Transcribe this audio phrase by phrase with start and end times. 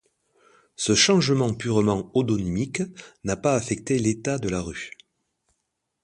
[0.77, 2.81] Ce changement purement odonymique
[3.23, 4.97] n'a pas affecté l'état de la rue.